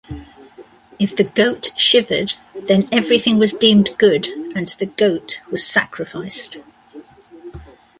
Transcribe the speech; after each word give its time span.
If 0.97 1.15
the 1.15 1.25
goat 1.25 1.69
shivered 1.77 2.33
then 2.59 2.87
everything 2.91 3.37
was 3.37 3.53
deemed 3.53 3.95
good 3.99 4.25
and 4.55 4.67
the 4.67 4.87
goat 4.87 5.37
was 5.51 5.63
sacrificed. 5.63 6.57